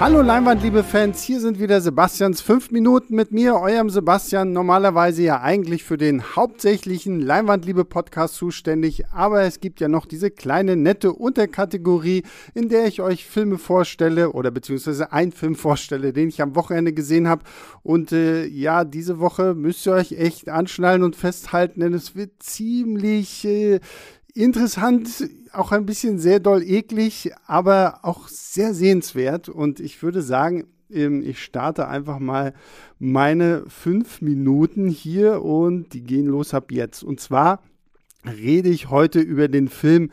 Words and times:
Hallo 0.00 0.22
Leinwand, 0.22 0.62
liebe 0.62 0.82
Fans, 0.82 1.22
hier 1.22 1.40
sind 1.40 1.60
wieder 1.60 1.82
Sebastians 1.82 2.40
5 2.40 2.70
Minuten 2.70 3.14
mit 3.14 3.32
mir, 3.32 3.56
eurem 3.56 3.90
Sebastian, 3.90 4.54
normalerweise 4.54 5.22
ja 5.24 5.42
eigentlich 5.42 5.84
für 5.84 5.98
den 5.98 6.34
hauptsächlichen 6.36 7.20
Leinwandliebe 7.20 7.84
Podcast 7.84 8.36
zuständig, 8.36 9.04
aber 9.12 9.42
es 9.42 9.60
gibt 9.60 9.78
ja 9.78 9.88
noch 9.88 10.06
diese 10.06 10.30
kleine 10.30 10.74
nette 10.74 11.12
Unterkategorie, 11.12 12.22
in 12.54 12.70
der 12.70 12.86
ich 12.86 13.02
euch 13.02 13.26
Filme 13.26 13.58
vorstelle 13.58 14.32
oder 14.32 14.50
beziehungsweise 14.50 15.12
einen 15.12 15.32
Film 15.32 15.54
vorstelle, 15.54 16.14
den 16.14 16.30
ich 16.30 16.40
am 16.40 16.56
Wochenende 16.56 16.94
gesehen 16.94 17.28
habe. 17.28 17.42
Und 17.82 18.10
äh, 18.12 18.46
ja, 18.46 18.84
diese 18.84 19.18
Woche 19.20 19.54
müsst 19.54 19.86
ihr 19.86 19.92
euch 19.92 20.12
echt 20.12 20.48
anschnallen 20.48 21.02
und 21.02 21.14
festhalten, 21.14 21.80
denn 21.80 21.92
es 21.92 22.16
wird 22.16 22.42
ziemlich 22.42 23.44
äh, 23.44 23.80
interessant, 24.34 25.28
auch 25.52 25.72
ein 25.72 25.86
bisschen 25.86 26.18
sehr 26.18 26.40
doll 26.40 26.62
eklig, 26.62 27.32
aber 27.46 28.00
auch 28.02 28.28
sehr 28.28 28.74
sehenswert. 28.74 29.48
Und 29.48 29.80
ich 29.80 30.02
würde 30.02 30.22
sagen, 30.22 30.66
ähm, 30.90 31.22
ich 31.22 31.42
starte 31.42 31.88
einfach 31.88 32.18
mal 32.18 32.54
meine 32.98 33.64
fünf 33.68 34.20
Minuten 34.20 34.88
hier 34.88 35.42
und 35.42 35.92
die 35.92 36.02
gehen 36.02 36.26
los 36.26 36.54
ab 36.54 36.72
jetzt. 36.72 37.02
Und 37.02 37.20
zwar 37.20 37.62
rede 38.24 38.68
ich 38.68 38.90
heute 38.90 39.20
über 39.20 39.48
den 39.48 39.68
Film 39.68 40.10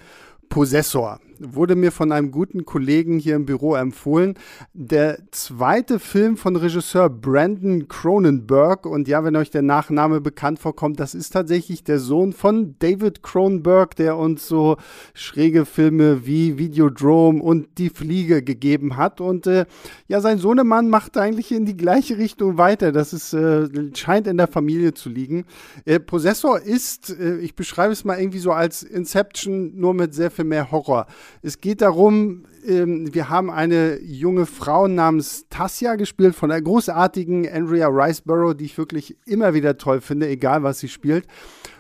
Possessor 0.50 1.20
wurde 1.40 1.76
mir 1.76 1.92
von 1.92 2.12
einem 2.12 2.32
guten 2.32 2.66
Kollegen 2.66 3.20
hier 3.20 3.36
im 3.36 3.46
Büro 3.46 3.76
empfohlen. 3.76 4.36
Der 4.74 5.20
zweite 5.32 6.00
Film 6.00 6.38
von 6.38 6.56
Regisseur 6.56 7.10
Brandon 7.10 7.88
Cronenberg. 7.88 8.86
Und 8.86 9.08
ja, 9.08 9.24
wenn 9.24 9.36
euch 9.36 9.50
der 9.50 9.62
Nachname 9.62 10.22
bekannt 10.22 10.60
vorkommt, 10.60 11.00
das 11.00 11.16
ist 11.16 11.32
tatsächlich 11.32 11.84
der 11.84 12.00
Sohn 12.00 12.34
von 12.34 12.76
David 12.80 13.24
Cronenberg, 13.24 13.96
der 13.96 14.18
uns 14.18 14.48
so 14.48 14.78
schräge 15.14 15.66
Filme 15.66 16.26
wie 16.26 16.58
Videodrome 16.58 17.42
und 17.42 17.78
Die 17.78 17.90
Fliege 17.90 18.44
gegeben 18.44 18.98
hat. 18.98 19.22
Und 19.22 19.48
äh, 19.48 19.66
ja, 20.08 20.22
sein 20.22 20.40
Sohnemann 20.40 20.90
macht 20.90 21.18
eigentlich 21.18 21.52
in 21.52 21.66
die 21.66 21.78
gleiche 21.78 22.18
Richtung 22.18 22.58
weiter. 22.58 22.92
Das 22.92 23.14
ist, 23.14 23.34
äh, 23.34 23.68
scheint 23.96 24.28
in 24.28 24.38
der 24.38 24.48
Familie 24.48 24.94
zu 24.94 25.10
liegen. 25.10 25.46
Äh, 25.86 26.00
Possessor 26.00 26.60
ist, 26.60 27.10
äh, 27.10 27.38
ich 27.38 27.56
beschreibe 27.56 27.94
es 27.94 28.06
mal 28.06 28.20
irgendwie 28.20 28.40
so 28.40 28.52
als 28.52 28.84
Inception, 28.84 29.76
nur 29.76 29.94
mit 29.94 30.14
sehr 30.14 30.32
viel 30.32 30.46
mehr 30.46 30.72
Horror. 30.72 31.08
Es 31.42 31.62
geht 31.62 31.82
darum, 31.82 32.46
ähm, 32.66 33.14
wir 33.14 33.30
haben 33.30 33.50
eine 33.50 34.00
junge 34.02 34.46
Frau 34.46 34.88
namens 34.88 35.46
Tassia 35.50 35.96
gespielt 35.96 36.36
von 36.36 36.50
der 36.50 36.62
großartigen 36.62 37.48
Andrea 37.50 37.88
Riceborough, 37.88 38.56
die 38.56 38.66
ich 38.66 38.78
wirklich 38.78 39.18
immer 39.26 39.54
wieder 39.54 39.78
toll 39.78 40.02
finde, 40.02 40.28
egal 40.28 40.64
was 40.64 40.80
sie 40.80 40.90
spielt. 40.90 41.28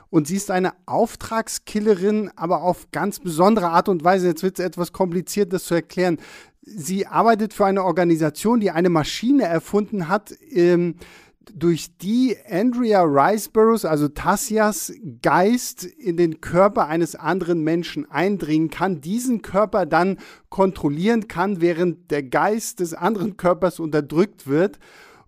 Und 0.09 0.27
sie 0.27 0.37
ist 0.37 0.51
eine 0.51 0.73
Auftragskillerin, 0.85 2.31
aber 2.35 2.61
auf 2.61 2.91
ganz 2.91 3.19
besondere 3.19 3.69
Art 3.69 3.89
und 3.89 4.03
Weise. 4.03 4.27
Jetzt 4.27 4.43
wird 4.43 4.57
es 4.59 4.65
etwas 4.65 4.93
kompliziert, 4.93 5.51
das 5.51 5.65
zu 5.65 5.75
erklären. 5.75 6.17
Sie 6.61 7.07
arbeitet 7.07 7.53
für 7.53 7.65
eine 7.65 7.83
Organisation, 7.83 8.59
die 8.59 8.71
eine 8.71 8.89
Maschine 8.89 9.43
erfunden 9.43 10.07
hat, 10.07 10.33
ähm, 10.51 10.95
durch 11.55 11.97
die 11.97 12.35
Andrea 12.49 13.03
Riceburrows, 13.03 13.85
also 13.85 14.07
Tassias 14.07 14.93
Geist 15.21 15.83
in 15.83 16.17
den 16.17 16.41
Körper 16.41 16.87
eines 16.87 17.15
anderen 17.15 17.63
Menschen 17.63 18.09
eindringen 18.09 18.69
kann, 18.69 19.01
diesen 19.01 19.41
Körper 19.41 19.85
dann 19.85 20.17
kontrollieren 20.49 21.27
kann, 21.27 21.61
während 21.61 22.11
der 22.11 22.23
Geist 22.23 22.79
des 22.79 22.93
anderen 22.93 23.37
Körpers 23.37 23.79
unterdrückt 23.79 24.47
wird, 24.47 24.79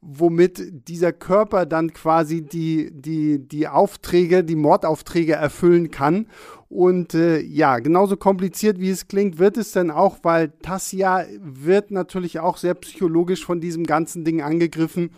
womit 0.01 0.87
dieser 0.87 1.11
Körper 1.11 1.65
dann 1.65 1.93
quasi 1.93 2.41
die, 2.41 2.89
die, 2.93 3.39
die 3.39 3.67
Aufträge, 3.67 4.43
die 4.43 4.55
Mordaufträge 4.55 5.33
erfüllen 5.33 5.91
kann. 5.91 6.27
Und 6.69 7.13
äh, 7.13 7.41
ja, 7.41 7.79
genauso 7.79 8.15
kompliziert 8.15 8.79
wie 8.79 8.91
es 8.91 9.07
klingt, 9.07 9.39
wird 9.39 9.57
es 9.57 9.71
dann 9.71 9.91
auch, 9.91 10.19
weil 10.23 10.49
Tassia 10.61 11.25
wird 11.41 11.91
natürlich 11.91 12.39
auch 12.39 12.57
sehr 12.57 12.75
psychologisch 12.75 13.43
von 13.43 13.59
diesem 13.59 13.85
ganzen 13.85 14.23
Ding 14.23 14.41
angegriffen 14.41 15.11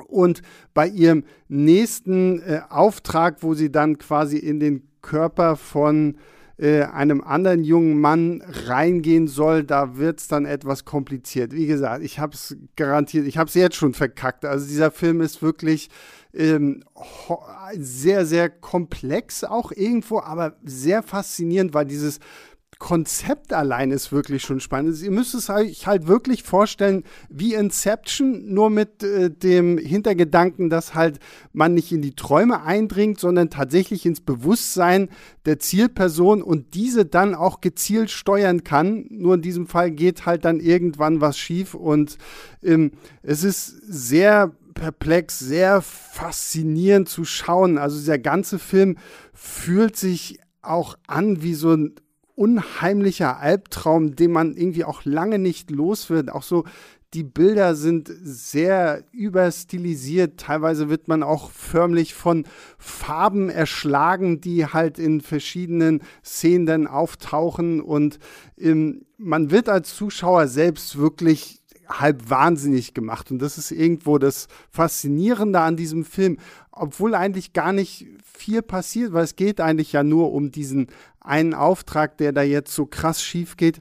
und 0.00 0.42
bei 0.74 0.86
ihrem 0.86 1.24
nächsten 1.48 2.40
äh, 2.40 2.60
Auftrag, 2.68 3.42
wo 3.42 3.54
sie 3.54 3.70
dann 3.70 3.98
quasi 3.98 4.38
in 4.38 4.60
den 4.60 4.88
Körper 5.02 5.56
von 5.56 6.16
äh, 6.60 6.82
einem 6.82 7.22
anderen 7.22 7.64
jungen 7.64 7.98
Mann 7.98 8.42
reingehen 8.66 9.28
soll, 9.28 9.64
da 9.64 9.96
wird 9.96 10.20
es 10.20 10.28
dann 10.28 10.44
etwas 10.44 10.84
kompliziert. 10.84 11.54
Wie 11.54 11.66
gesagt, 11.66 12.04
ich 12.04 12.18
habe 12.18 12.34
es 12.34 12.54
garantiert, 12.76 13.26
ich 13.26 13.38
habe 13.38 13.48
es 13.48 13.54
jetzt 13.54 13.76
schon 13.76 13.94
verkackt. 13.94 14.44
Also 14.44 14.66
dieser 14.66 14.90
Film 14.90 15.22
ist 15.22 15.40
wirklich 15.40 15.88
ähm, 16.34 16.84
sehr, 17.76 18.26
sehr 18.26 18.50
komplex 18.50 19.42
auch 19.42 19.72
irgendwo, 19.72 20.20
aber 20.20 20.56
sehr 20.62 21.02
faszinierend, 21.02 21.72
weil 21.72 21.86
dieses 21.86 22.20
Konzept 22.80 23.52
allein 23.52 23.90
ist 23.90 24.10
wirklich 24.10 24.42
schon 24.42 24.58
spannend. 24.58 24.92
Also 24.92 25.04
ihr 25.04 25.10
müsst 25.10 25.34
es 25.34 25.50
euch 25.50 25.86
halt 25.86 26.08
wirklich 26.08 26.42
vorstellen 26.42 27.04
wie 27.28 27.52
Inception, 27.52 28.52
nur 28.52 28.70
mit 28.70 29.02
äh, 29.02 29.30
dem 29.30 29.76
Hintergedanken, 29.76 30.70
dass 30.70 30.94
halt 30.94 31.20
man 31.52 31.74
nicht 31.74 31.92
in 31.92 32.00
die 32.00 32.16
Träume 32.16 32.62
eindringt, 32.62 33.20
sondern 33.20 33.50
tatsächlich 33.50 34.06
ins 34.06 34.22
Bewusstsein 34.22 35.10
der 35.44 35.58
Zielperson 35.58 36.42
und 36.42 36.72
diese 36.72 37.04
dann 37.04 37.34
auch 37.34 37.60
gezielt 37.60 38.10
steuern 38.10 38.64
kann. 38.64 39.04
Nur 39.10 39.34
in 39.34 39.42
diesem 39.42 39.66
Fall 39.66 39.90
geht 39.90 40.24
halt 40.24 40.46
dann 40.46 40.58
irgendwann 40.58 41.20
was 41.20 41.36
schief 41.36 41.74
und 41.74 42.16
ähm, 42.62 42.92
es 43.22 43.44
ist 43.44 43.66
sehr 43.86 44.52
perplex, 44.72 45.38
sehr 45.38 45.82
faszinierend 45.82 47.10
zu 47.10 47.26
schauen. 47.26 47.76
Also 47.76 47.98
dieser 47.98 48.18
ganze 48.18 48.58
Film 48.58 48.96
fühlt 49.34 49.96
sich 49.96 50.40
auch 50.62 50.96
an 51.06 51.42
wie 51.42 51.54
so 51.54 51.74
ein 51.74 51.94
unheimlicher 52.40 53.38
Albtraum, 53.38 54.16
den 54.16 54.32
man 54.32 54.56
irgendwie 54.56 54.84
auch 54.86 55.04
lange 55.04 55.38
nicht 55.38 55.70
los 55.70 56.08
wird. 56.08 56.32
Auch 56.32 56.42
so 56.42 56.64
die 57.12 57.22
Bilder 57.22 57.74
sind 57.74 58.10
sehr 58.22 59.04
überstilisiert. 59.12 60.40
Teilweise 60.40 60.88
wird 60.88 61.06
man 61.06 61.22
auch 61.22 61.50
förmlich 61.50 62.14
von 62.14 62.44
Farben 62.78 63.50
erschlagen, 63.50 64.40
die 64.40 64.64
halt 64.64 64.98
in 64.98 65.20
verschiedenen 65.20 66.00
Szenen 66.24 66.64
dann 66.64 66.86
auftauchen. 66.86 67.82
Und 67.82 68.18
ähm, 68.56 69.02
man 69.18 69.50
wird 69.50 69.68
als 69.68 69.94
Zuschauer 69.94 70.48
selbst 70.48 70.96
wirklich 70.96 71.60
halb 71.90 72.30
wahnsinnig 72.30 72.94
gemacht. 72.94 73.30
Und 73.30 73.40
das 73.40 73.58
ist 73.58 73.70
irgendwo 73.70 74.18
das 74.18 74.46
Faszinierende 74.70 75.60
an 75.60 75.76
diesem 75.76 76.04
Film, 76.04 76.38
obwohl 76.70 77.14
eigentlich 77.14 77.52
gar 77.52 77.72
nicht 77.72 78.06
viel 78.22 78.62
passiert, 78.62 79.12
weil 79.12 79.24
es 79.24 79.36
geht 79.36 79.60
eigentlich 79.60 79.92
ja 79.92 80.02
nur 80.02 80.32
um 80.32 80.50
diesen 80.50 80.86
einen 81.20 81.54
Auftrag, 81.54 82.18
der 82.18 82.32
da 82.32 82.42
jetzt 82.42 82.74
so 82.74 82.86
krass 82.86 83.22
schief 83.22 83.56
geht 83.56 83.80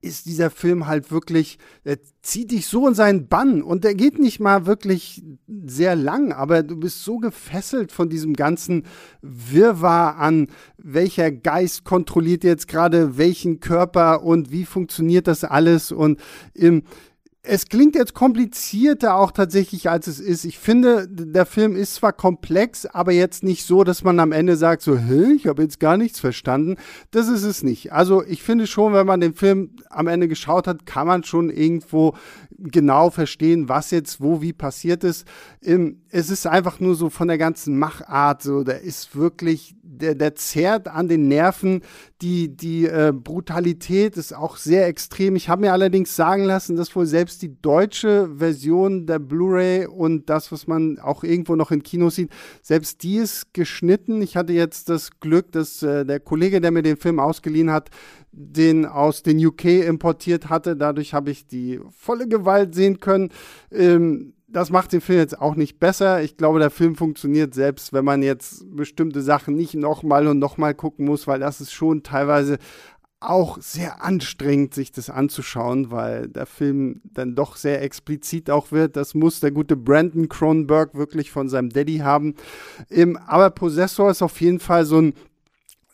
ist 0.00 0.26
dieser 0.26 0.50
Film 0.50 0.86
halt 0.86 1.10
wirklich, 1.10 1.58
er 1.82 1.98
zieht 2.22 2.52
dich 2.52 2.66
so 2.66 2.86
in 2.86 2.94
seinen 2.94 3.26
Bann 3.26 3.62
und 3.62 3.82
der 3.82 3.94
geht 3.94 4.18
nicht 4.18 4.38
mal 4.38 4.64
wirklich 4.66 5.24
sehr 5.66 5.96
lang, 5.96 6.32
aber 6.32 6.62
du 6.62 6.76
bist 6.76 7.02
so 7.02 7.18
gefesselt 7.18 7.90
von 7.90 8.08
diesem 8.08 8.34
ganzen 8.34 8.84
Wirrwarr 9.22 10.16
an, 10.18 10.48
welcher 10.76 11.32
Geist 11.32 11.84
kontrolliert 11.84 12.44
jetzt 12.44 12.68
gerade 12.68 13.18
welchen 13.18 13.58
Körper 13.58 14.22
und 14.22 14.52
wie 14.52 14.64
funktioniert 14.64 15.26
das 15.26 15.42
alles 15.42 15.90
und 15.90 16.20
im, 16.54 16.84
es 17.50 17.70
klingt 17.70 17.94
jetzt 17.94 18.12
komplizierter 18.12 19.14
auch 19.14 19.30
tatsächlich, 19.30 19.88
als 19.88 20.06
es 20.06 20.20
ist. 20.20 20.44
Ich 20.44 20.58
finde, 20.58 21.08
der 21.08 21.46
Film 21.46 21.76
ist 21.76 21.94
zwar 21.94 22.12
komplex, 22.12 22.84
aber 22.84 23.12
jetzt 23.12 23.42
nicht 23.42 23.64
so, 23.64 23.84
dass 23.84 24.04
man 24.04 24.20
am 24.20 24.32
Ende 24.32 24.56
sagt, 24.56 24.82
so, 24.82 24.98
hä, 24.98 25.32
ich 25.32 25.46
habe 25.46 25.62
jetzt 25.62 25.80
gar 25.80 25.96
nichts 25.96 26.20
verstanden. 26.20 26.76
Das 27.10 27.28
ist 27.28 27.44
es 27.44 27.62
nicht. 27.62 27.92
Also 27.92 28.22
ich 28.22 28.42
finde 28.42 28.66
schon, 28.66 28.92
wenn 28.92 29.06
man 29.06 29.20
den 29.20 29.32
Film 29.32 29.70
am 29.88 30.08
Ende 30.08 30.28
geschaut 30.28 30.66
hat, 30.66 30.84
kann 30.84 31.06
man 31.06 31.24
schon 31.24 31.48
irgendwo 31.48 32.14
genau 32.58 33.08
verstehen, 33.08 33.68
was 33.68 33.92
jetzt 33.92 34.20
wo 34.20 34.42
wie 34.42 34.52
passiert 34.52 35.02
ist. 35.02 35.26
Es 36.10 36.30
ist 36.30 36.46
einfach 36.46 36.80
nur 36.80 36.96
so 36.96 37.08
von 37.08 37.28
der 37.28 37.38
ganzen 37.38 37.78
Machart 37.78 38.42
so, 38.42 38.62
der 38.62 38.82
ist 38.82 39.16
wirklich, 39.16 39.74
der, 39.98 40.14
der 40.14 40.34
zerrt 40.34 40.88
an 40.88 41.08
den 41.08 41.28
Nerven. 41.28 41.82
Die, 42.22 42.56
die 42.56 42.86
äh, 42.86 43.12
Brutalität 43.12 44.16
ist 44.16 44.34
auch 44.34 44.56
sehr 44.56 44.86
extrem. 44.86 45.36
Ich 45.36 45.48
habe 45.48 45.62
mir 45.62 45.72
allerdings 45.72 46.16
sagen 46.16 46.44
lassen, 46.44 46.76
dass 46.76 46.94
wohl 46.96 47.06
selbst 47.06 47.42
die 47.42 47.60
deutsche 47.60 48.30
Version 48.36 49.06
der 49.06 49.18
Blu-ray 49.18 49.86
und 49.86 50.30
das, 50.30 50.50
was 50.50 50.66
man 50.66 50.98
auch 50.98 51.24
irgendwo 51.24 51.54
noch 51.54 51.70
in 51.70 51.82
Kinos 51.82 52.16
sieht, 52.16 52.30
selbst 52.62 53.02
die 53.02 53.16
ist 53.16 53.54
geschnitten. 53.54 54.22
Ich 54.22 54.36
hatte 54.36 54.52
jetzt 54.52 54.88
das 54.88 55.20
Glück, 55.20 55.52
dass 55.52 55.82
äh, 55.82 56.04
der 56.04 56.20
Kollege, 56.20 56.60
der 56.60 56.70
mir 56.70 56.82
den 56.82 56.96
Film 56.96 57.20
ausgeliehen 57.20 57.70
hat, 57.70 57.90
den 58.32 58.86
aus 58.86 59.22
den 59.22 59.44
UK 59.44 59.64
importiert 59.86 60.48
hatte. 60.48 60.76
Dadurch 60.76 61.14
habe 61.14 61.30
ich 61.30 61.46
die 61.46 61.80
volle 61.90 62.28
Gewalt 62.28 62.74
sehen 62.74 63.00
können. 63.00 63.30
Ähm, 63.70 64.34
das 64.50 64.70
macht 64.70 64.92
den 64.92 65.00
Film 65.00 65.18
jetzt 65.18 65.38
auch 65.38 65.54
nicht 65.54 65.78
besser. 65.78 66.22
Ich 66.22 66.36
glaube, 66.36 66.58
der 66.58 66.70
Film 66.70 66.96
funktioniert 66.96 67.54
selbst, 67.54 67.92
wenn 67.92 68.04
man 68.04 68.22
jetzt 68.22 68.64
bestimmte 68.74 69.20
Sachen 69.20 69.54
nicht 69.54 69.74
nochmal 69.74 70.26
und 70.26 70.38
nochmal 70.38 70.74
gucken 70.74 71.04
muss, 71.04 71.26
weil 71.26 71.38
das 71.38 71.60
ist 71.60 71.72
schon 71.72 72.02
teilweise 72.02 72.58
auch 73.20 73.58
sehr 73.60 74.04
anstrengend, 74.04 74.74
sich 74.74 74.92
das 74.92 75.10
anzuschauen, 75.10 75.90
weil 75.90 76.28
der 76.28 76.46
Film 76.46 77.00
dann 77.04 77.34
doch 77.34 77.56
sehr 77.56 77.82
explizit 77.82 78.48
auch 78.48 78.70
wird. 78.70 78.94
Das 78.96 79.14
muss 79.14 79.40
der 79.40 79.50
gute 79.50 79.76
Brandon 79.76 80.28
Cronenberg 80.28 80.94
wirklich 80.94 81.32
von 81.32 81.48
seinem 81.48 81.70
Daddy 81.70 81.98
haben. 81.98 82.34
Aber 83.26 83.50
Possessor 83.50 84.10
ist 84.10 84.22
auf 84.22 84.40
jeden 84.40 84.60
Fall 84.60 84.84
so 84.84 85.00
ein 85.00 85.14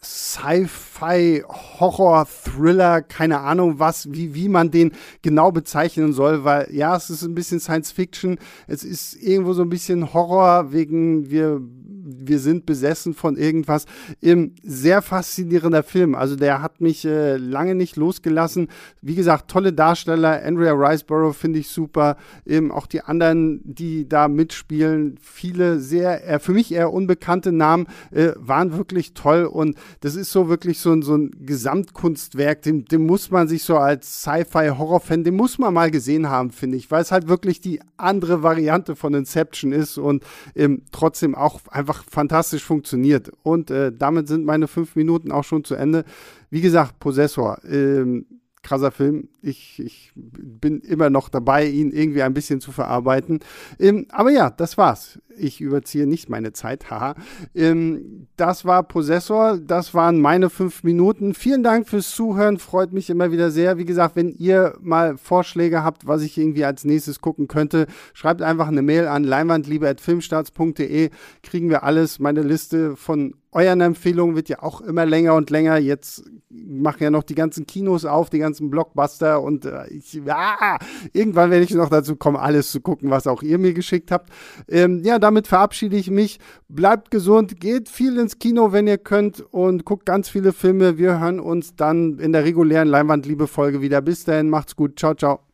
Sci-Fi, 0.04 1.42
Horror, 1.48 2.26
Thriller, 2.26 3.02
keine 3.02 3.40
Ahnung 3.40 3.78
was, 3.78 4.12
wie, 4.12 4.34
wie 4.34 4.48
man 4.48 4.70
den 4.70 4.92
genau 5.22 5.50
bezeichnen 5.50 6.12
soll, 6.12 6.44
weil 6.44 6.68
ja, 6.70 6.94
es 6.96 7.10
ist 7.10 7.22
ein 7.22 7.34
bisschen 7.34 7.58
Science 7.58 7.90
Fiction, 7.90 8.38
es 8.66 8.84
ist 8.84 9.14
irgendwo 9.14 9.54
so 9.54 9.62
ein 9.62 9.70
bisschen 9.70 10.12
Horror, 10.12 10.72
wegen 10.72 11.30
wir 11.30 11.60
wir 12.04 12.38
sind 12.38 12.66
besessen 12.66 13.14
von 13.14 13.36
irgendwas. 13.36 13.86
Ähm, 14.22 14.54
sehr 14.62 15.02
faszinierender 15.02 15.82
Film. 15.82 16.14
Also 16.14 16.36
der 16.36 16.60
hat 16.60 16.80
mich 16.80 17.04
äh, 17.04 17.36
lange 17.36 17.74
nicht 17.74 17.96
losgelassen. 17.96 18.68
Wie 19.00 19.14
gesagt, 19.14 19.50
tolle 19.50 19.72
Darsteller. 19.72 20.42
Andrea 20.44 20.72
Riceborough 20.72 21.34
finde 21.34 21.58
ich 21.58 21.68
super. 21.68 22.16
Ähm, 22.46 22.70
auch 22.70 22.86
die 22.86 23.02
anderen, 23.02 23.60
die 23.64 24.08
da 24.08 24.28
mitspielen, 24.28 25.16
viele 25.20 25.80
sehr, 25.80 26.28
äh, 26.28 26.38
für 26.38 26.52
mich 26.52 26.72
eher 26.72 26.92
unbekannte 26.92 27.52
Namen, 27.52 27.86
äh, 28.10 28.32
waren 28.36 28.76
wirklich 28.76 29.14
toll. 29.14 29.44
Und 29.44 29.76
das 30.00 30.14
ist 30.14 30.30
so 30.30 30.48
wirklich 30.48 30.78
so, 30.78 31.00
so 31.02 31.16
ein 31.16 31.30
Gesamtkunstwerk. 31.40 32.62
Den, 32.62 32.84
den 32.84 33.06
muss 33.06 33.30
man 33.30 33.48
sich 33.48 33.62
so 33.62 33.76
als 33.76 34.22
Sci-Fi-Horror-Fan, 34.22 35.24
den 35.24 35.36
muss 35.36 35.58
man 35.58 35.72
mal 35.72 35.90
gesehen 35.90 36.28
haben, 36.28 36.50
finde 36.50 36.76
ich, 36.76 36.90
weil 36.90 37.02
es 37.02 37.12
halt 37.12 37.28
wirklich 37.28 37.60
die 37.60 37.80
andere 37.96 38.42
Variante 38.42 38.96
von 38.96 39.14
Inception 39.14 39.72
ist 39.72 39.98
und 39.98 40.24
ähm, 40.54 40.82
trotzdem 40.92 41.34
auch 41.34 41.60
einfach 41.70 41.94
einfach 41.94 42.05
fantastisch 42.11 42.64
funktioniert. 42.64 43.31
Und 43.43 43.70
äh, 43.70 43.93
damit 43.93 44.29
sind 44.29 44.44
meine 44.44 44.69
fünf 44.69 44.96
Minuten 44.96 45.32
auch 45.32 45.44
schon 45.44 45.64
zu 45.64 45.75
Ende. 45.75 46.05
Wie 46.50 46.61
gesagt, 46.61 46.99
Possessor. 46.99 47.58
Ähm, 47.64 48.26
krasser 48.64 48.90
Film. 48.90 49.28
Ich, 49.43 49.78
ich 49.78 50.11
bin 50.16 50.81
immer 50.81 51.11
noch 51.11 51.28
dabei, 51.28 51.66
ihn 51.66 51.93
irgendwie 51.93 52.22
ein 52.22 52.34
bisschen 52.34 52.61
zu 52.61 52.72
verarbeiten. 52.72 53.40
Ähm, 53.78 54.06
aber 54.11 54.31
ja, 54.31 54.50
das 54.50 54.76
war's. 54.76 55.20
Ich 55.37 55.61
überziehe 55.61 56.06
nicht 56.06 56.28
meine 56.28 56.52
Zeit, 56.52 56.90
haha. 56.90 57.14
Ähm, 57.55 58.26
das 58.37 58.64
war 58.64 58.82
Possessor, 58.82 59.58
das 59.58 59.94
waren 59.94 60.20
meine 60.20 60.50
fünf 60.50 60.82
Minuten. 60.82 61.34
Vielen 61.34 61.62
Dank 61.62 61.88
fürs 61.88 62.11
Zuhören, 62.11 62.58
freut 62.58 62.93
mich 62.93 63.11
immer 63.11 63.31
wieder 63.31 63.50
sehr. 63.50 63.78
Wie 63.78 63.84
gesagt, 63.84 64.16
wenn 64.16 64.31
ihr 64.31 64.76
mal 64.81 65.17
Vorschläge 65.17 65.84
habt, 65.84 66.06
was 66.06 66.22
ich 66.22 66.38
irgendwie 66.38 66.64
als 66.64 66.84
nächstes 66.84 67.20
gucken 67.20 67.49
könnte, 67.49 67.87
schreibt 68.14 68.43
einfach 68.43 68.69
eine 68.69 68.82
Mail 68.82 69.06
an 69.06 69.25
leinwandliebe.filmstarts.de, 69.25 71.10
kriegen 71.43 71.69
wir 71.69 71.84
alles. 71.84 72.19
Meine 72.19 72.43
Liste 72.43 72.96
von 72.96 73.34
euren 73.54 73.80
Empfehlungen 73.80 74.34
wird 74.34 74.48
ja 74.48 74.62
auch 74.62 74.80
immer 74.80 75.06
länger 75.06 75.34
und 75.34 75.48
länger. 75.50 75.78
Jetzt 75.78 76.24
machen 76.50 77.02
ja 77.02 77.10
noch 77.10 77.22
die 77.22 77.34
ganzen 77.34 77.66
Kinos 77.66 78.04
auf, 78.04 78.28
die 78.28 78.38
ganzen 78.38 78.68
Blockbuster 78.68 79.40
und 79.40 79.64
äh, 79.64 79.86
ich, 79.88 80.20
ah, 80.28 80.78
irgendwann 81.12 81.50
werde 81.50 81.64
ich 81.64 81.72
noch 81.72 81.88
dazu 81.88 82.16
kommen, 82.16 82.36
alles 82.36 82.70
zu 82.70 82.80
gucken, 82.80 83.10
was 83.10 83.26
auch 83.26 83.42
ihr 83.42 83.58
mir 83.58 83.72
geschickt 83.72 84.10
habt. 84.10 84.30
Ähm, 84.68 85.02
ja, 85.04 85.18
damit 85.18 85.46
verabschiede 85.46 85.96
ich 85.96 86.10
mich. 86.10 86.38
Bleibt 86.68 87.10
gesund, 87.10 87.60
geht 87.60 87.88
viel 87.88 88.18
ins 88.18 88.38
Kino, 88.38 88.72
wenn 88.72 88.86
ihr 88.86 88.98
könnt 88.98 89.40
und 89.52 89.84
guckt 89.84 90.04
ganz 90.04 90.28
viele 90.28 90.52
Filme. 90.52 90.98
Wir 90.98 91.20
hören 91.20 91.38
uns 91.40 91.76
dann 91.76 92.18
in 92.18 92.32
der 92.32 92.44
regulären 92.44 92.88
Leinwandliebe-Folge 92.88 93.80
wieder. 93.80 94.02
Bis 94.02 94.24
dahin, 94.24 94.50
macht's 94.50 94.74
gut. 94.74 94.98
Ciao, 94.98 95.14
ciao. 95.14 95.53